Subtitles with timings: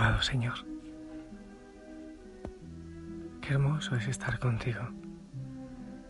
[0.00, 0.54] Amado Señor,
[3.40, 4.82] qué hermoso es estar contigo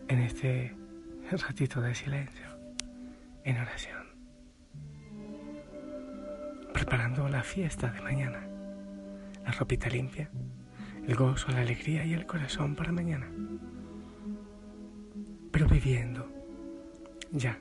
[0.07, 0.75] en este
[1.31, 2.45] ratito de silencio,
[3.43, 4.05] en oración,
[6.71, 8.47] preparando la fiesta de mañana,
[9.43, 10.29] la ropita limpia,
[11.07, 13.27] el gozo, la alegría y el corazón para mañana,
[15.51, 16.31] pero viviendo
[17.31, 17.59] ya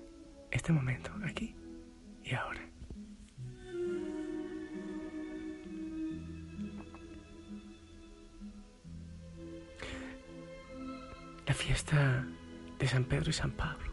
[0.50, 1.56] este momento, aquí
[2.22, 2.60] y ahora.
[11.97, 13.91] De San Pedro y San Pablo.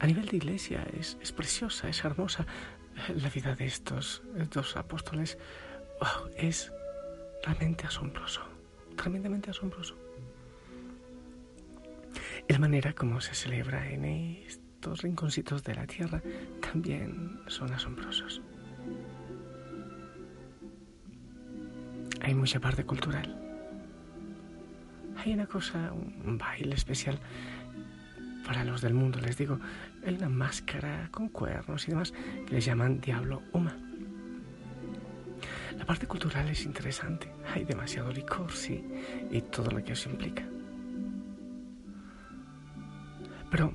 [0.00, 2.46] A nivel de iglesia es, preciosa, es hermosa.
[3.14, 4.22] La vida de estos
[4.52, 5.38] dos apóstoles
[6.36, 6.72] es
[7.44, 8.42] realmente asombroso,
[8.96, 9.96] tremendamente asombroso.
[12.48, 16.22] La manera como se celebra en estos rinconcitos de la tierra
[16.60, 18.40] también son asombrosos.
[22.22, 23.47] Hay mucha parte cultural
[25.18, 27.18] hay una cosa, un baile especial
[28.46, 29.58] para los del mundo, les digo,
[30.06, 32.12] hay una máscara con cuernos y demás
[32.46, 33.76] que les llaman Diablo Uma.
[35.76, 38.82] La parte cultural es interesante, hay demasiado licor, sí,
[39.30, 40.44] y todo lo que eso implica.
[43.50, 43.72] Pero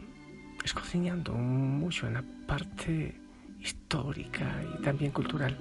[0.64, 3.20] escociñando mucho en la parte
[3.60, 5.58] histórica y también cultural,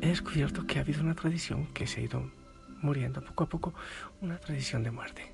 [0.00, 2.41] he descubierto que ha habido una tradición que se ha ido
[2.82, 3.74] muriendo poco a poco
[4.20, 5.32] una tradición de muerte.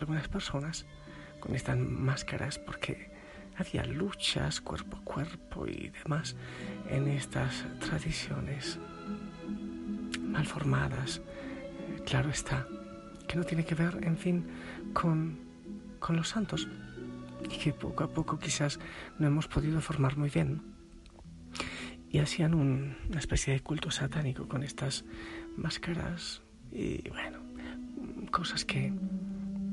[0.00, 0.86] Algunas personas
[1.40, 3.10] con estas máscaras porque
[3.56, 6.34] había luchas cuerpo a cuerpo y demás
[6.88, 8.78] en estas tradiciones
[10.18, 11.20] mal formadas.
[12.04, 12.66] Claro está,
[13.28, 14.46] que no tiene que ver, en fin,
[14.92, 15.38] con,
[16.00, 16.68] con los santos
[17.44, 18.80] y que poco a poco quizás
[19.18, 20.62] no hemos podido formar muy bien.
[22.10, 25.04] Y hacían una especie de culto satánico con estas
[25.56, 26.42] máscaras
[26.74, 27.38] y bueno,
[28.30, 28.92] cosas que,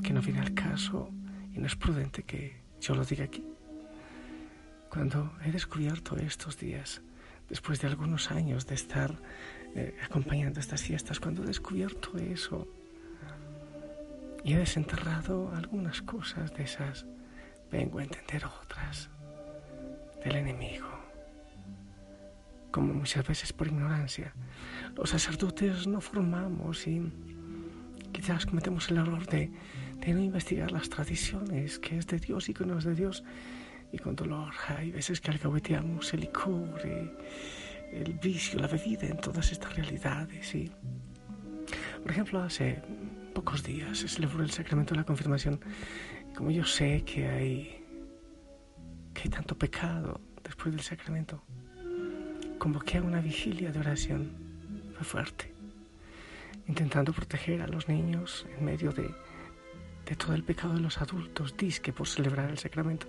[0.03, 1.09] que no viene al caso
[1.53, 3.43] y no es prudente que yo lo diga aquí.
[4.89, 7.01] Cuando he descubierto estos días,
[7.49, 9.15] después de algunos años de estar
[9.75, 12.67] eh, acompañando estas fiestas, cuando he descubierto eso
[14.43, 17.05] y he desenterrado algunas cosas de esas,
[17.71, 19.09] vengo a entender otras
[20.23, 20.90] del enemigo.
[22.71, 24.33] Como muchas veces por ignorancia
[24.95, 27.01] los sacerdotes no formamos y
[28.11, 29.51] quizás cometemos el error de,
[30.07, 33.23] no investigar las tradiciones, que es de Dios y que no es de Dios.
[33.91, 39.51] Y con dolor hay veces que alcahueteamos el licor, el vicio, la bebida en todas
[39.51, 40.55] estas realidades.
[40.55, 40.71] Y,
[42.01, 42.81] por ejemplo, hace
[43.33, 45.59] pocos días se celebró el sacramento de la confirmación.
[46.35, 47.83] Como yo sé que hay,
[49.13, 51.43] que hay tanto pecado después del sacramento,
[52.61, 54.31] convoqué a una vigilia de oración
[55.01, 55.51] fuerte,
[56.67, 59.09] intentando proteger a los niños en medio de,
[60.05, 63.07] de todo el pecado de los adultos, disque por celebrar el sacramento,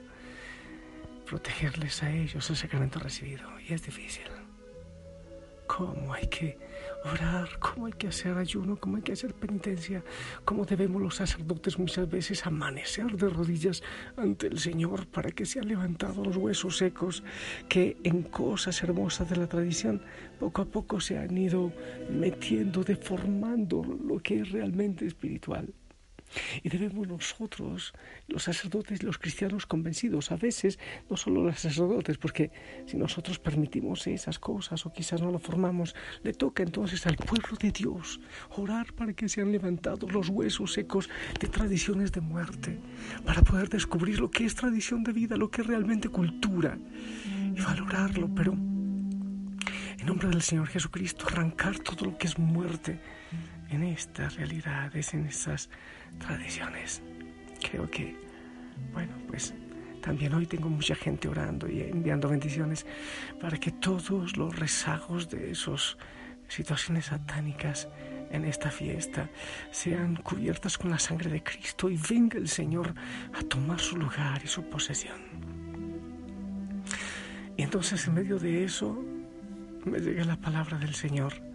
[1.26, 3.46] protegerles a ellos el sacramento recibido.
[3.60, 4.24] Y es difícil
[5.66, 6.56] cómo hay que
[7.04, 10.04] orar, cómo hay que hacer ayuno, cómo hay que hacer penitencia,
[10.44, 13.82] cómo debemos los sacerdotes muchas veces amanecer de rodillas
[14.16, 17.22] ante el Señor para que sean levantados los huesos secos
[17.68, 20.02] que en cosas hermosas de la tradición
[20.38, 21.72] poco a poco se han ido
[22.10, 25.72] metiendo, deformando lo que es realmente espiritual.
[26.62, 27.92] Y debemos nosotros,
[28.28, 30.78] los sacerdotes, los cristianos convencidos, a veces
[31.10, 32.50] no solo los sacerdotes, porque
[32.86, 37.56] si nosotros permitimos esas cosas o quizás no lo formamos, le toca entonces al pueblo
[37.60, 38.20] de Dios
[38.50, 41.08] orar para que sean levantados los huesos secos
[41.40, 42.78] de tradiciones de muerte,
[43.24, 46.78] para poder descubrir lo que es tradición de vida, lo que es realmente cultura
[47.54, 52.98] y valorarlo, pero en nombre del Señor Jesucristo arrancar todo lo que es muerte
[53.72, 55.68] en estas realidades, en estas
[56.18, 57.02] tradiciones.
[57.60, 58.16] Creo que,
[58.92, 59.54] bueno, pues
[60.00, 62.84] también hoy tengo mucha gente orando y enviando bendiciones
[63.40, 65.96] para que todos los rezagos de esas
[66.48, 67.88] situaciones satánicas
[68.30, 69.28] en esta fiesta
[69.70, 72.94] sean cubiertas con la sangre de Cristo y venga el Señor
[73.32, 75.20] a tomar su lugar y su posesión.
[77.56, 79.02] Y entonces en medio de eso
[79.84, 81.51] me llega la palabra del Señor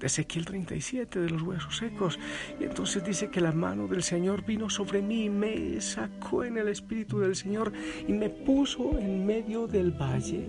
[0.00, 2.18] Ezequiel 37, de los huesos secos.
[2.60, 6.58] Y entonces dice que la mano del Señor vino sobre mí y me sacó en
[6.58, 7.72] el espíritu del Señor
[8.06, 10.46] y me puso en medio del valle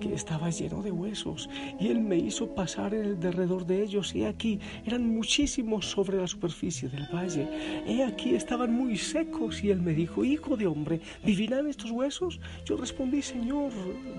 [0.00, 1.48] que estaba lleno de huesos.
[1.78, 4.14] Y Él me hizo pasar en el derredor de ellos.
[4.14, 7.48] Y aquí eran muchísimos sobre la superficie del valle.
[7.86, 9.62] He aquí estaban muy secos.
[9.62, 12.40] Y Él me dijo, Hijo de hombre, ¿vivirán estos huesos?
[12.64, 13.72] Yo respondí, Señor,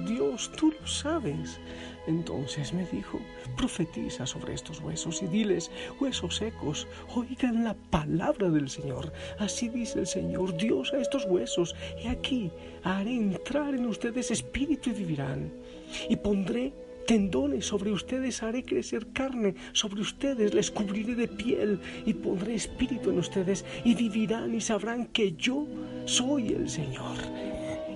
[0.07, 1.59] Dios, tú lo sabes.
[2.07, 3.19] Entonces me dijo,
[3.55, 9.11] profetiza sobre huesos y diles, huesos secos, oigan la palabra del Señor.
[9.39, 12.51] Así dice el Señor, Dios a estos huesos, y aquí
[12.83, 15.51] haré entrar en ustedes espíritu y vivirán.
[16.09, 16.73] Y pondré
[17.07, 23.09] tendones sobre ustedes, haré crecer carne sobre ustedes, les cubriré de piel y pondré espíritu
[23.09, 25.65] en ustedes y vivirán y sabrán que yo
[26.05, 27.17] soy el Señor.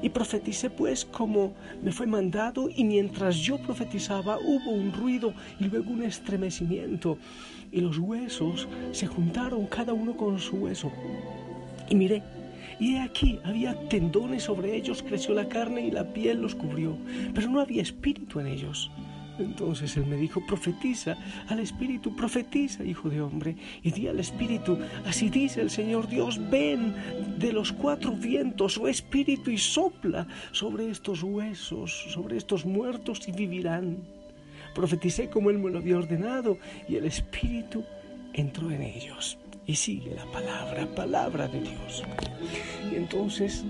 [0.04, 5.64] Y profeticé pues como me fue mandado y mientras yo profetizaba hubo un ruido y
[5.64, 7.18] luego un estremecimiento
[7.72, 10.92] y los huesos se juntaron cada uno con su hueso.
[11.90, 12.22] Y miré,
[12.80, 16.96] y he aquí había tendones sobre ellos, creció la carne y la piel los cubrió,
[17.34, 18.92] pero no había espíritu en ellos.
[19.40, 24.78] Entonces él me dijo, profetiza al Espíritu, profetiza, hijo de hombre, y di al Espíritu,
[25.06, 26.94] así dice el Señor Dios, ven
[27.38, 33.32] de los cuatro vientos, oh Espíritu, y sopla sobre estos huesos, sobre estos muertos, y
[33.32, 33.98] vivirán.
[34.76, 36.58] Profeticé como él me lo había ordenado,
[36.88, 37.84] y el Espíritu
[38.34, 39.38] entró en ellos.
[39.66, 42.04] Y sigue la palabra, palabra de Dios.
[42.92, 43.64] Y entonces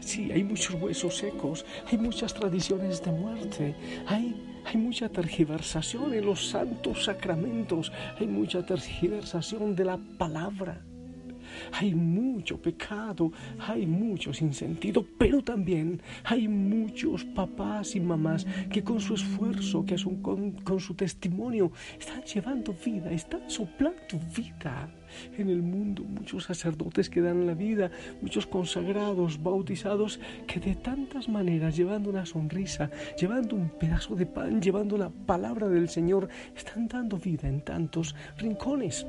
[0.00, 3.74] Sí, hay muchos huesos secos, hay muchas tradiciones de muerte,
[4.06, 4.34] hay
[4.64, 10.80] hay mucha tergiversación en los santos sacramentos, hay mucha tergiversación de la palabra.
[11.72, 19.00] Hay mucho pecado, hay mucho sinsentido, pero también hay muchos papás y mamás que con
[19.00, 24.90] su esfuerzo, que son con, con su testimonio, están llevando vida, están soplando vida
[25.36, 31.28] en el mundo, muchos sacerdotes que dan la vida, muchos consagrados, bautizados, que de tantas
[31.28, 36.88] maneras, llevando una sonrisa, llevando un pedazo de pan, llevando la palabra del Señor, están
[36.88, 39.06] dando vida en tantos rincones.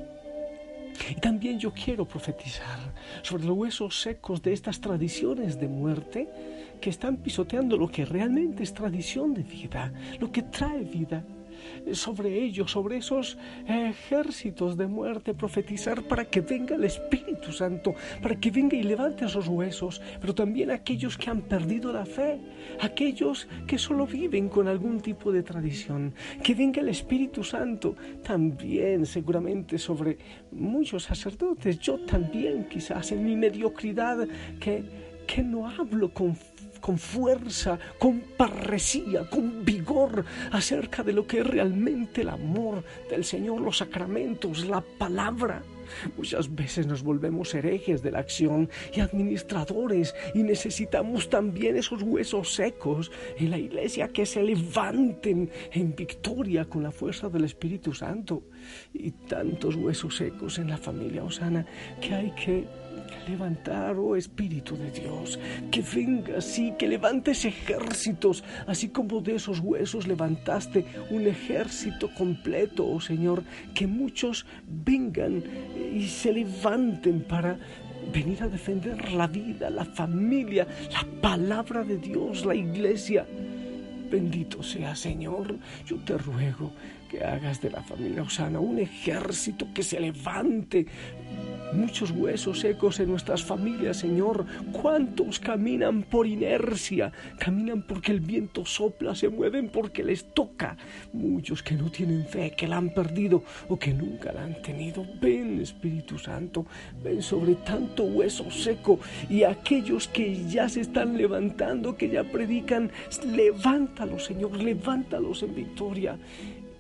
[1.10, 2.80] Y también yo quiero profetizar
[3.22, 6.30] sobre los huesos secos de estas tradiciones de muerte
[6.82, 11.24] que están pisoteando lo que realmente es tradición de vida, lo que trae vida
[11.94, 13.38] sobre ellos, sobre esos
[13.68, 19.26] ejércitos de muerte, profetizar para que venga el Espíritu Santo, para que venga y levante
[19.26, 22.40] esos huesos, pero también aquellos que han perdido la fe,
[22.82, 26.14] aquellos que solo viven con algún tipo de tradición,
[26.44, 30.18] que venga el Espíritu Santo también seguramente sobre
[30.52, 34.28] muchos sacerdotes, yo también quizás en mi mediocridad
[34.60, 34.84] que,
[35.28, 36.36] que no hablo con
[36.84, 43.24] con fuerza, con parresía, con vigor acerca de lo que es realmente el amor del
[43.24, 45.64] Señor, los sacramentos, la palabra.
[46.18, 52.54] Muchas veces nos volvemos herejes de la acción y administradores y necesitamos también esos huesos
[52.54, 58.44] secos en la iglesia que se levanten en victoria con la fuerza del Espíritu Santo
[58.94, 61.66] y tantos huesos secos en la familia Osana
[62.02, 62.68] que hay que
[63.28, 65.40] levantar, oh Espíritu de Dios,
[65.72, 72.86] que venga así, que levantes ejércitos, así como de esos huesos levantaste un ejército completo,
[72.86, 75.44] oh Señor, que muchos vengan
[75.94, 77.58] y se levanten para
[78.12, 83.26] venir a defender la vida, la familia, la palabra de Dios, la iglesia.
[84.14, 85.56] Bendito sea Señor,
[85.88, 86.72] yo te ruego
[87.10, 90.86] que hagas de la familia Osana un ejército que se levante
[91.74, 94.46] muchos huesos secos en nuestras familias, Señor.
[94.72, 97.12] ¿Cuántos caminan por inercia?
[97.40, 100.78] Caminan porque el viento sopla, se mueven porque les toca.
[101.12, 105.06] Muchos que no tienen fe, que la han perdido o que nunca la han tenido.
[105.22, 106.66] Ven, Espíritu Santo,
[107.04, 112.92] ven sobre tanto hueso seco y aquellos que ya se están levantando, que ya predican,
[114.20, 116.18] Señor, levántalos en victoria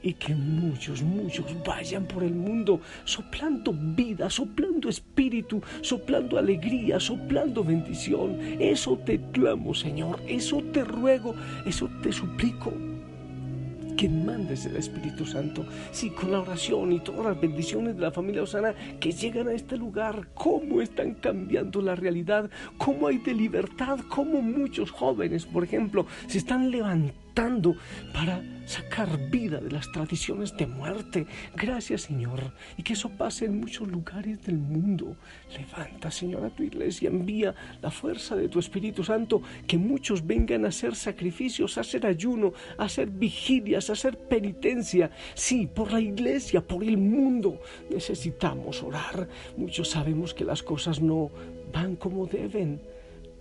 [0.01, 7.63] y que muchos, muchos vayan por el mundo soplando vida, soplando espíritu, soplando alegría, soplando
[7.63, 8.37] bendición.
[8.59, 11.33] Eso te clamo, Señor, eso te ruego,
[11.65, 12.92] eso te suplico
[13.95, 15.65] que mandes el Espíritu Santo.
[15.91, 19.53] Sí, con la oración y todas las bendiciones de la familia Osana que llegan a
[19.53, 25.63] este lugar, cómo están cambiando la realidad, cómo hay de libertad, cómo muchos jóvenes, por
[25.63, 27.22] ejemplo, se están levantando
[28.13, 31.25] para sacar vida de las tradiciones de muerte.
[31.55, 32.53] Gracias, Señor.
[32.77, 35.15] Y que eso pase en muchos lugares del mundo.
[35.57, 37.09] Levanta, Señor, a tu iglesia.
[37.09, 39.41] Envía la fuerza de tu Espíritu Santo.
[39.65, 45.09] Que muchos vengan a hacer sacrificios, a hacer ayuno, a hacer vigilias, a hacer penitencia.
[45.33, 47.59] Sí, por la iglesia, por el mundo.
[47.89, 49.27] Necesitamos orar.
[49.57, 51.31] Muchos sabemos que las cosas no
[51.73, 52.92] van como deben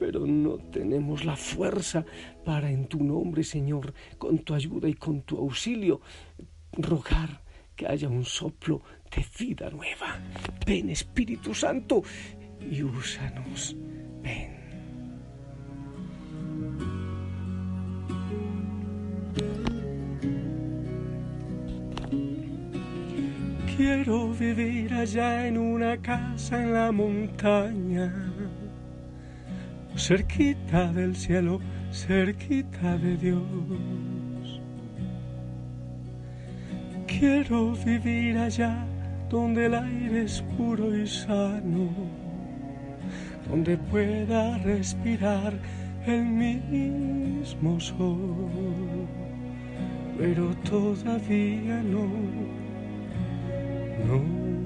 [0.02, 2.04] pero no tenemos la fuerza
[2.44, 6.00] para en tu nombre, Señor, con tu ayuda y con tu auxilio,
[6.72, 7.40] rogar
[7.76, 8.82] que haya un soplo
[9.14, 10.18] de vida nueva.
[10.66, 12.02] Ven, Espíritu Santo,
[12.68, 13.76] y úsanos.
[14.24, 14.56] Ven.
[23.76, 28.31] Quiero vivir allá en una casa en la montaña
[30.32, 31.60] cerquita del cielo,
[31.92, 34.60] cerquita de Dios.
[37.06, 38.86] Quiero vivir allá
[39.28, 41.90] donde el aire es puro y sano,
[43.50, 45.52] donde pueda respirar
[46.06, 49.06] el mismo sol,
[50.18, 52.06] pero todavía no,
[54.06, 54.61] no.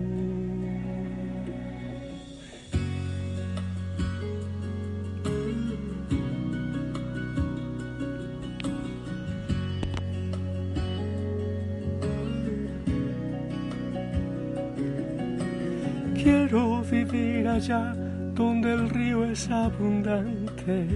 [17.57, 17.95] Allá
[18.35, 20.87] donde el río es abundante,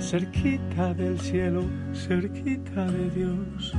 [0.00, 1.62] cerquita del cielo,
[1.94, 3.72] cerquita de Dios.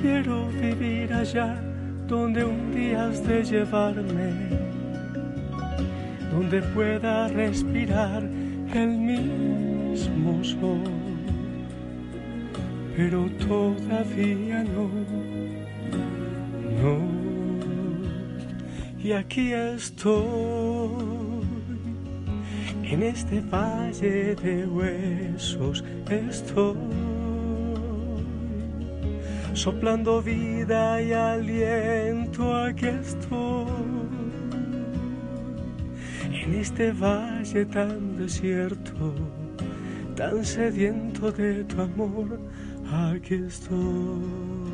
[0.00, 1.60] Quiero vivir allá
[2.06, 4.30] donde un día has de llevarme,
[6.30, 8.22] donde pueda respirar
[8.74, 10.84] el mismo sol,
[12.96, 15.25] pero todavía no
[19.06, 20.16] y aquí estoy
[22.82, 26.74] en este valle de huesos estoy
[29.54, 33.66] soplando vida y aliento aquí estoy
[36.42, 39.14] en este valle tan desierto
[40.16, 42.40] tan sediento de tu amor
[42.90, 44.65] aquí estoy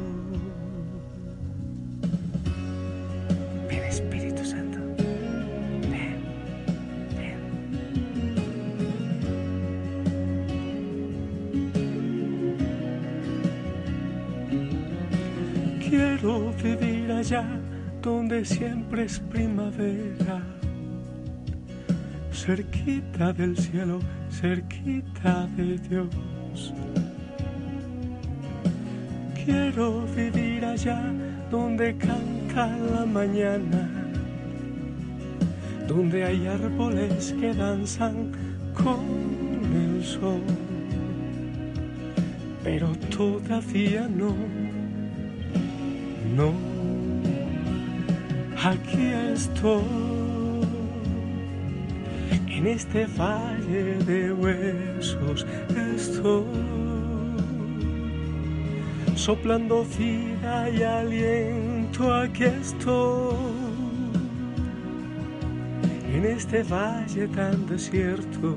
[16.63, 17.45] vivir allá
[18.03, 20.43] donde siempre es primavera,
[22.33, 23.99] cerquita del cielo,
[24.31, 26.73] cerquita de Dios.
[29.45, 31.03] Quiero vivir allá
[31.51, 33.89] donde canta la mañana,
[35.89, 38.31] donde hay árboles que danzan
[38.73, 39.03] con
[39.75, 40.43] el sol,
[42.63, 44.62] pero todavía no
[46.37, 46.53] no,
[48.63, 49.83] aquí estoy,
[52.49, 55.47] en este valle de huesos
[55.95, 56.45] estoy,
[59.15, 63.37] soplando vida y aliento, aquí estoy,
[66.15, 68.57] en este valle tan desierto,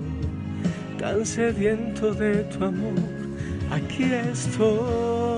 [0.97, 2.93] tan sediento de tu amor,
[3.71, 5.34] aquí estoy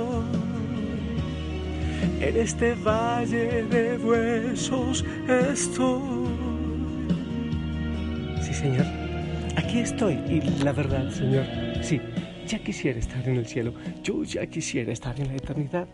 [2.21, 6.27] en este valle de huesos estoy.
[8.41, 8.85] Sí, Señor,
[9.55, 10.15] aquí estoy.
[10.27, 11.45] Y la verdad, Señor,
[11.81, 11.99] sí,
[12.47, 13.73] ya quisiera estar en el cielo.
[14.03, 15.87] Yo ya quisiera estar en la eternidad.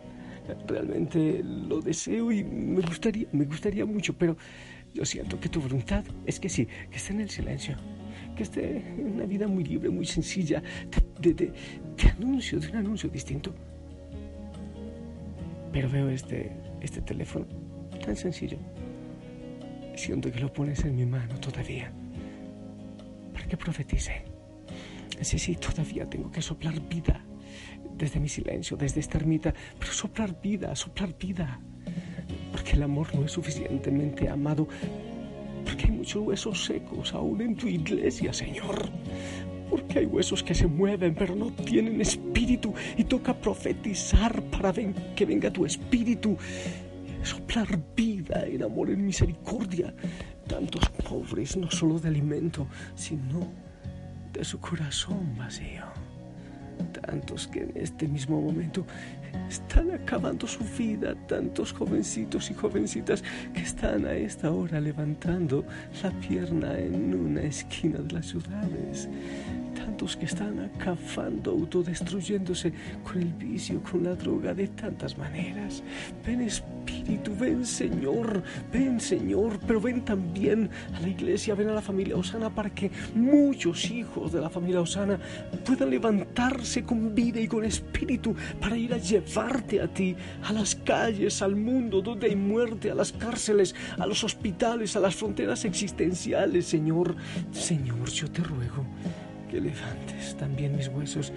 [0.68, 4.36] Realmente lo deseo y me gustaría, me gustaría mucho, pero
[4.94, 7.77] yo siento que tu voluntad es que sí, que esté en el silencio,
[8.36, 10.62] que esté en una vida muy libre, muy sencilla,
[11.22, 13.53] de, de, de anuncio, de un anuncio distinto.
[15.74, 16.51] Pero veo este,
[16.82, 17.48] este teléfono
[18.06, 18.58] tan sencillo.
[19.96, 21.92] Siento que lo pones en mi mano todavía.
[23.34, 24.24] Para que profetice.
[25.22, 27.25] Sí, sí, todavía tengo que soplar vida.
[27.98, 29.53] Desde mi silencio, desde esta ermita.
[29.80, 31.60] Pero soplar vida, soplar vida.
[32.51, 34.68] Porque el amor no es suficientemente amado.
[35.65, 38.92] Porque hay muchos huesos secos aún en tu iglesia, Señor
[39.74, 45.25] porque hay huesos que se mueven pero no tienen espíritu y toca profetizar para que
[45.25, 46.38] venga tu espíritu,
[47.24, 49.92] soplar vida en amor, en misericordia.
[50.46, 53.48] Tantos pobres, no solo de alimento, sino
[54.32, 56.02] de su corazón vacío.
[57.01, 58.86] Tantos que en este mismo momento
[59.50, 65.65] están acabando su vida, tantos jovencitos y jovencitas que están a esta hora levantando
[66.01, 69.10] la pierna en una esquina de las ciudades,
[69.75, 75.84] tantos que están acabando, autodestruyéndose con el vicio, con la droga, de tantas maneras.
[76.25, 76.42] Ven
[77.39, 82.49] ven Señor, ven Señor, pero ven también a la iglesia, ven a la familia Osana
[82.49, 85.19] para que muchos hijos de la familia Osana
[85.65, 90.75] puedan levantarse con vida y con espíritu para ir a llevarte a ti, a las
[90.75, 95.65] calles, al mundo donde hay muerte, a las cárceles, a los hospitales, a las fronteras
[95.65, 97.15] existenciales, Señor.
[97.51, 98.85] Señor, yo te ruego
[99.49, 101.31] que levantes también mis huesos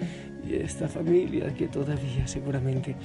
[0.47, 2.95] y esta familia que todavía seguramente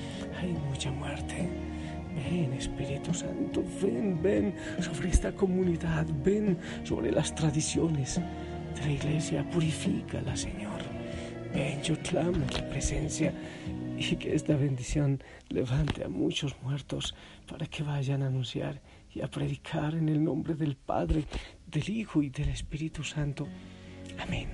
[0.40, 1.71] hay mucha muerte.
[2.14, 8.20] Ven, Espíritu Santo, ven, ven sobre esta comunidad, ven sobre las tradiciones
[8.74, 10.82] de la iglesia, purifícala, Señor.
[11.52, 13.32] Ven, yo clamo tu presencia
[13.96, 17.14] y que esta bendición levante a muchos muertos
[17.46, 18.80] para que vayan a anunciar
[19.14, 21.24] y a predicar en el nombre del Padre,
[21.66, 23.46] del Hijo y del Espíritu Santo.
[24.18, 24.48] Amén.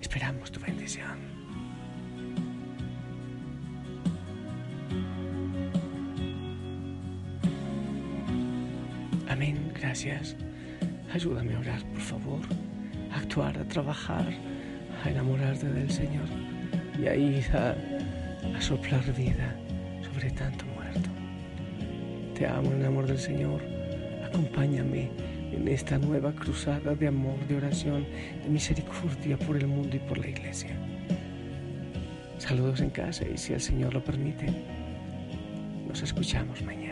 [0.00, 1.31] Esperamos tu bendición.
[9.42, 10.36] Amén, gracias.
[11.12, 12.40] Ayúdame a orar, por favor,
[13.10, 14.24] a actuar, a trabajar,
[15.02, 16.28] a enamorarte del Señor
[16.96, 17.74] y a ir a,
[18.56, 19.56] a soplar vida
[20.00, 21.10] sobre tanto muerto.
[22.36, 23.60] Te amo en el amor del Señor.
[24.24, 25.10] Acompáñame
[25.50, 28.06] en esta nueva cruzada de amor, de oración,
[28.44, 30.70] de misericordia por el mundo y por la iglesia.
[32.38, 34.46] Saludos en casa y si el Señor lo permite,
[35.88, 36.91] nos escuchamos mañana.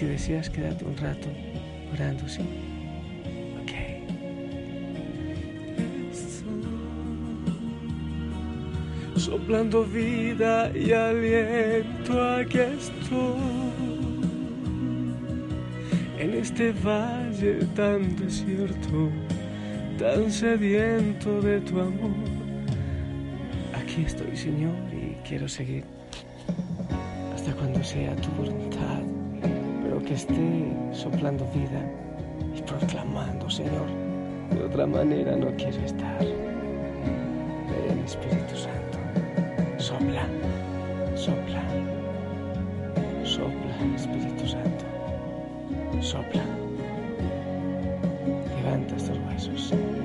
[0.00, 1.28] Si deseas, quédate un rato
[1.92, 2.40] orando, sí.
[3.60, 3.72] Ok.
[9.18, 13.36] Soplando vida y aliento, aquí estoy.
[16.18, 19.10] En este valle tan desierto,
[19.98, 22.14] tan sediento de tu amor.
[23.74, 25.84] Aquí estoy, Señor, y quiero seguir
[27.34, 29.02] hasta cuando sea tu voluntad,
[30.10, 31.80] que esté soplando vida
[32.56, 33.86] y proclamando, Señor.
[34.50, 36.18] De otra manera no quiero estar.
[36.18, 38.98] Ven, Espíritu Santo,
[39.78, 40.26] sopla,
[41.14, 41.62] sopla,
[43.22, 44.84] sopla, Espíritu Santo,
[46.00, 46.42] sopla.
[48.56, 49.99] Levanta estos huesos, Señor.